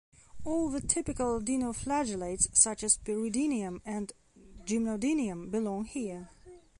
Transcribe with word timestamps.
All 0.45 0.69
the 0.69 0.81
"typical" 0.81 1.39
dinoflagellates, 1.39 2.57
such 2.57 2.81
as 2.83 2.97
"Peridinium" 2.97 3.81
and 3.85 4.11
"Gymnodinium", 4.65 5.51
belong 5.51 5.85
here. 5.85 6.31